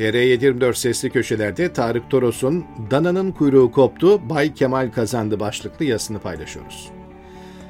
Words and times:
TR724 0.00 0.74
sesli 0.74 1.10
köşelerde 1.10 1.72
Tarık 1.72 2.10
Toros'un 2.10 2.64
Dana'nın 2.90 3.32
kuyruğu 3.32 3.72
koptu, 3.72 4.30
Bay 4.30 4.54
Kemal 4.54 4.92
kazandı 4.92 5.40
başlıklı 5.40 5.84
yazısını 5.84 6.18
paylaşıyoruz. 6.18 6.90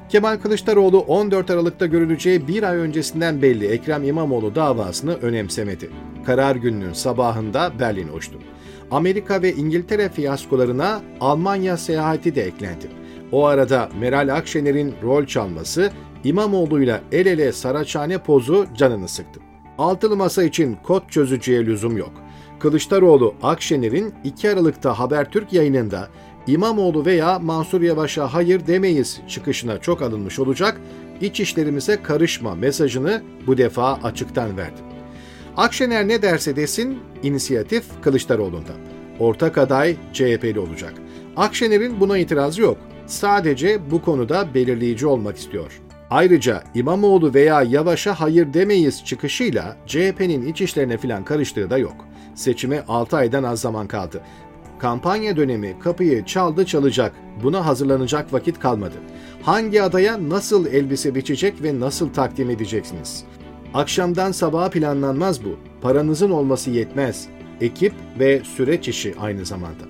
Kemal 0.08 0.37
Kılıçdaroğlu 0.37 0.98
14 0.98 1.51
Aralık'ta 1.51 1.87
görüleceği 1.87 2.48
bir 2.48 2.62
ay 2.62 2.77
öncesinden 2.77 3.43
belli 3.43 3.66
Ekrem 3.66 4.04
İmamoğlu 4.04 4.54
davasını 4.54 5.14
önemsemedi. 5.14 5.90
Karar 6.26 6.56
gününün 6.56 6.93
sabahında 6.93 7.72
Berlin 7.80 8.08
uçtu. 8.08 8.38
Amerika 8.90 9.42
ve 9.42 9.53
İngiltere 9.53 10.08
fiyaskolarına 10.08 11.03
Almanya 11.21 11.76
seyahati 11.76 12.35
de 12.35 12.42
eklendi. 12.42 12.87
O 13.33 13.47
arada 13.47 13.88
Meral 14.01 14.37
Akşener'in 14.37 14.94
rol 15.03 15.26
çalması 15.26 15.90
İmamoğlu'yla 16.24 17.01
el 17.12 17.27
ele 17.27 17.52
Saraçhane 17.52 18.19
pozu 18.19 18.66
canını 18.77 19.09
sıktı. 19.09 19.49
Altılı 19.80 20.16
masa 20.16 20.42
için 20.42 20.77
kod 20.83 21.09
çözücüye 21.09 21.66
lüzum 21.66 21.97
yok. 21.97 22.12
Kılıçdaroğlu 22.59 23.34
Akşener'in 23.43 24.15
2 24.25 24.51
Aralık'ta 24.51 24.98
Habertürk 24.98 25.53
yayınında 25.53 26.09
İmamoğlu 26.47 27.05
veya 27.06 27.39
Mansur 27.39 27.83
Yavaş'a 27.83 28.34
hayır 28.34 28.66
demeyiz 28.66 29.20
çıkışına 29.29 29.79
çok 29.79 30.03
alınmış 30.03 30.39
olacak, 30.39 30.80
iç 31.20 31.41
işlerimize 31.41 32.03
karışma 32.03 32.55
mesajını 32.55 33.23
bu 33.47 33.59
defa 33.59 33.95
açıktan 33.95 34.56
verdi. 34.56 34.80
Akşener 35.56 36.09
ne 36.09 36.23
derse 36.23 36.56
desin, 36.56 36.98
inisiyatif 37.23 37.84
Kılıçdaroğlu'nda. 38.03 38.73
Ortak 39.19 39.59
aday 39.59 39.97
CHP'li 40.12 40.61
olacak. 40.61 40.92
Akşener'in 41.37 42.01
buna 42.01 42.19
itirazı 42.19 42.62
yok. 42.62 42.78
Sadece 43.06 43.91
bu 43.91 44.03
konuda 44.03 44.55
belirleyici 44.55 45.06
olmak 45.06 45.37
istiyor. 45.37 45.81
Ayrıca 46.10 46.62
İmamoğlu 46.74 47.34
veya 47.34 47.62
Yavaş'a 47.62 48.20
hayır 48.20 48.55
demeyiz 48.55 49.05
çıkışıyla 49.05 49.77
CHP'nin 49.87 50.46
iç 50.46 50.60
işlerine 50.60 50.98
filan 50.98 51.24
karıştığı 51.24 51.70
da 51.70 51.78
yok. 51.78 52.06
Seçime 52.34 52.84
6 52.88 53.16
aydan 53.16 53.42
az 53.42 53.60
zaman 53.60 53.86
kaldı. 53.89 54.20
Kampanya 54.78 55.36
dönemi 55.36 55.78
kapıyı 55.78 56.25
çaldı 56.25 56.67
çalacak. 56.67 57.12
Buna 57.42 57.67
hazırlanacak 57.67 58.33
vakit 58.33 58.58
kalmadı. 58.58 58.94
Hangi 59.42 59.83
adaya 59.83 60.28
nasıl 60.28 60.67
elbise 60.67 61.14
biçecek 61.14 61.62
ve 61.62 61.80
nasıl 61.80 62.12
takdim 62.12 62.50
edeceksiniz? 62.50 63.24
Akşamdan 63.74 64.33
sabaha 64.33 64.70
planlanmaz 64.70 65.45
bu. 65.45 65.58
Paranızın 65.80 66.30
olması 66.30 66.70
yetmez. 66.70 67.28
Ekip 67.61 67.92
ve 68.19 68.41
süreç 68.45 68.89
işi 68.89 69.14
aynı 69.20 69.45
zamanda. 69.45 69.84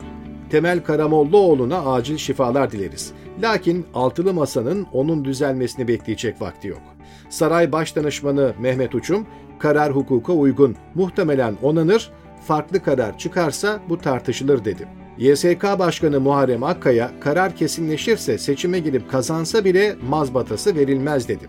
Temel 0.50 0.84
Karamollaoğlu'na 0.84 1.92
acil 1.92 2.16
şifalar 2.16 2.72
dileriz. 2.72 3.12
Lakin 3.42 3.86
altılı 3.94 4.34
masanın 4.34 4.86
onun 4.92 5.24
düzelmesini 5.24 5.88
bekleyecek 5.88 6.41
vakti 6.41 6.69
yok. 6.69 6.83
Saray 7.28 7.72
Başdanışmanı 7.72 8.55
Mehmet 8.60 8.94
Uçum, 8.94 9.27
karar 9.58 9.92
hukuka 9.92 10.33
uygun, 10.33 10.77
muhtemelen 10.94 11.55
onanır, 11.62 12.11
farklı 12.46 12.83
karar 12.83 13.18
çıkarsa 13.18 13.80
bu 13.88 13.98
tartışılır 13.98 14.64
dedi. 14.64 14.88
YSK 15.18 15.62
Başkanı 15.78 16.20
Muharrem 16.20 16.62
Akkaya 16.62 17.11
karar 17.20 17.56
kesinleşirse 17.56 18.38
seçime 18.38 18.78
girip 18.78 19.11
kazansa 19.11 19.64
bile 19.64 19.96
mazbatası 20.08 20.74
verilmez 20.77 21.28
dedi. 21.28 21.44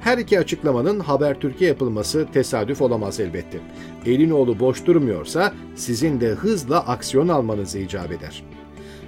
Her 0.00 0.18
iki 0.18 0.38
açıklamanın 0.38 1.00
Haber 1.00 1.40
Türkiye 1.40 1.70
yapılması 1.70 2.26
tesadüf 2.32 2.82
olamaz 2.82 3.20
elbette. 3.20 3.58
Elinoğlu 4.06 4.60
boş 4.60 4.86
durmuyorsa 4.86 5.52
sizin 5.76 6.20
de 6.20 6.28
hızla 6.28 6.86
aksiyon 6.88 7.28
almanızı 7.28 7.78
icap 7.78 8.12
eder. 8.12 8.42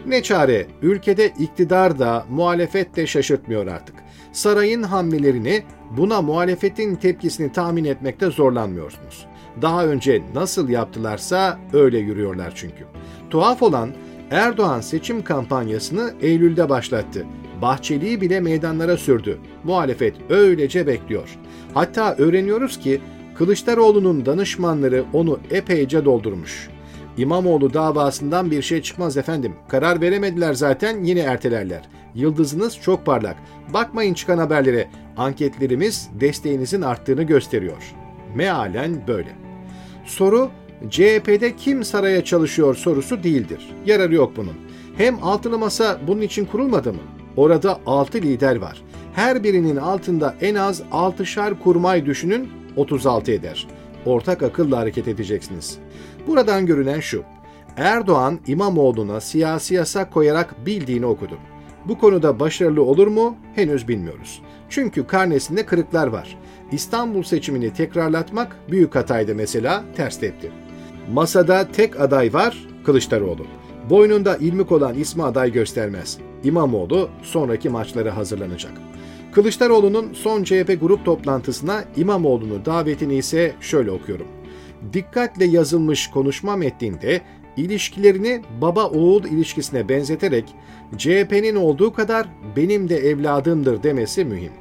Ne 0.06 0.22
çare, 0.22 0.66
ülkede 0.82 1.32
iktidar 1.38 1.98
da 1.98 2.24
muhalefet 2.30 2.96
de 2.96 3.06
şaşırtmıyor 3.06 3.66
artık. 3.66 3.96
Sarayın 4.32 4.82
hamlelerini, 4.82 5.62
buna 5.96 6.22
muhalefetin 6.22 6.94
tepkisini 6.94 7.52
tahmin 7.52 7.84
etmekte 7.84 8.30
zorlanmıyorsunuz. 8.30 9.26
Daha 9.62 9.86
önce 9.86 10.22
nasıl 10.34 10.68
yaptılarsa 10.68 11.58
öyle 11.72 11.98
yürüyorlar 11.98 12.52
çünkü. 12.54 12.84
Tuhaf 13.30 13.62
olan 13.62 13.90
Erdoğan 14.30 14.80
seçim 14.80 15.24
kampanyasını 15.24 16.14
Eylül'de 16.20 16.68
başlattı. 16.68 17.26
Bahçeli'yi 17.62 18.20
bile 18.20 18.40
meydanlara 18.40 18.96
sürdü. 18.96 19.38
Muhalefet 19.64 20.14
öylece 20.30 20.86
bekliyor. 20.86 21.38
Hatta 21.74 22.14
öğreniyoruz 22.18 22.78
ki 22.78 23.00
Kılıçdaroğlu'nun 23.34 24.26
danışmanları 24.26 25.04
onu 25.12 25.38
epeyce 25.50 26.04
doldurmuş. 26.04 26.68
İmamoğlu 27.16 27.74
davasından 27.74 28.50
bir 28.50 28.62
şey 28.62 28.82
çıkmaz 28.82 29.16
efendim. 29.16 29.54
Karar 29.68 30.00
veremediler 30.00 30.54
zaten 30.54 31.04
yine 31.04 31.20
ertelerler. 31.20 31.82
Yıldızınız 32.14 32.76
çok 32.76 33.06
parlak. 33.06 33.36
Bakmayın 33.72 34.14
çıkan 34.14 34.38
haberlere. 34.38 34.88
Anketlerimiz 35.16 36.10
desteğinizin 36.20 36.82
arttığını 36.82 37.22
gösteriyor. 37.22 37.94
Mealen 38.34 39.06
böyle. 39.08 39.28
Soru 40.04 40.50
CHP'de 40.90 41.56
kim 41.56 41.84
saraya 41.84 42.24
çalışıyor 42.24 42.74
sorusu 42.74 43.22
değildir. 43.22 43.68
Yararı 43.86 44.14
yok 44.14 44.32
bunun. 44.36 44.54
Hem 44.96 45.24
altılı 45.24 45.58
masa 45.58 45.98
bunun 46.06 46.20
için 46.20 46.44
kurulmadı 46.44 46.92
mı? 46.92 47.00
Orada 47.36 47.80
altı 47.86 48.18
lider 48.18 48.56
var. 48.56 48.82
Her 49.14 49.44
birinin 49.44 49.76
altında 49.76 50.34
en 50.40 50.54
az 50.54 50.82
altışar 50.92 51.62
kurmay 51.62 52.06
düşünün 52.06 52.48
36 52.76 53.32
eder. 53.32 53.66
Ortak 54.06 54.42
akılla 54.42 54.78
hareket 54.78 55.08
edeceksiniz. 55.08 55.78
Buradan 56.26 56.66
görünen 56.66 57.00
şu. 57.00 57.22
Erdoğan 57.76 58.40
İmamoğlu'na 58.46 59.20
siyasi 59.20 59.74
yasak 59.74 60.12
koyarak 60.12 60.66
bildiğini 60.66 61.06
okudu. 61.06 61.38
Bu 61.84 61.98
konuda 61.98 62.40
başarılı 62.40 62.82
olur 62.82 63.06
mu 63.06 63.36
henüz 63.54 63.88
bilmiyoruz. 63.88 64.42
Çünkü 64.68 65.06
karnesinde 65.06 65.66
kırıklar 65.66 66.06
var. 66.06 66.38
İstanbul 66.72 67.22
seçimini 67.22 67.72
tekrarlatmak 67.72 68.56
büyük 68.70 68.94
hataydı 68.94 69.34
mesela 69.34 69.84
ters 69.96 70.20
tepti. 70.20 70.50
Masada 71.12 71.68
tek 71.72 72.00
aday 72.00 72.32
var 72.32 72.66
Kılıçdaroğlu. 72.84 73.46
Boynunda 73.90 74.36
ilmik 74.36 74.72
olan 74.72 74.94
ismi 74.94 75.22
aday 75.22 75.52
göstermez. 75.52 76.18
İmamoğlu 76.44 77.08
sonraki 77.22 77.68
maçlara 77.68 78.16
hazırlanacak. 78.16 78.72
Kılıçdaroğlu'nun 79.32 80.12
son 80.12 80.44
CHP 80.44 80.80
grup 80.80 81.04
toplantısına 81.04 81.84
İmamoğlu'nu 81.96 82.64
davetini 82.64 83.14
ise 83.14 83.54
şöyle 83.60 83.90
okuyorum. 83.90 84.26
Dikkatle 84.92 85.44
yazılmış 85.44 86.10
konuşma 86.10 86.56
metninde 86.56 87.20
ilişkilerini 87.56 88.42
baba-oğul 88.60 89.24
ilişkisine 89.24 89.88
benzeterek 89.88 90.44
CHP'nin 90.96 91.56
olduğu 91.56 91.92
kadar 91.92 92.26
benim 92.56 92.88
de 92.88 92.96
evladımdır 92.96 93.82
demesi 93.82 94.24
mühim. 94.24 94.52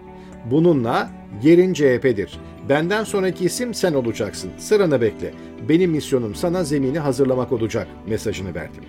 Bununla 0.52 1.10
yerin 1.44 1.74
CHP'dir. 1.74 2.40
Benden 2.70 3.04
sonraki 3.04 3.46
isim 3.46 3.74
sen 3.74 3.94
olacaksın. 3.94 4.52
Sıranı 4.58 5.02
bekle. 5.02 5.34
Benim 5.70 5.92
misyonum 5.92 6.36
sana 6.36 6.64
zemini 6.64 7.00
hazırlamak 7.00 7.52
olacak 7.52 7.88
mesajını 8.08 8.56
verdim. 8.56 8.84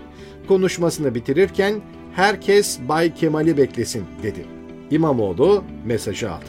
Konuşmasını 0.48 1.14
bitirirken 1.14 1.74
herkes 2.12 2.80
Bay 2.88 3.14
Kemal'i 3.14 3.56
beklesin 3.56 4.04
dedi. 4.22 4.46
İmamoğlu 4.90 5.64
mesajı 5.84 6.30
aldı. 6.30 6.44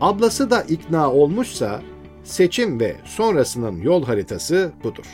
Ablası 0.00 0.50
da 0.50 0.62
ikna 0.62 1.12
olmuşsa 1.12 1.82
seçim 2.24 2.80
ve 2.80 2.96
sonrasının 3.04 3.80
yol 3.80 4.04
haritası 4.04 4.72
budur. 4.84 5.04